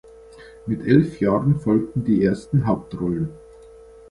[0.65, 3.29] Mit elf Jahren folgten die ersten Hauptrollen.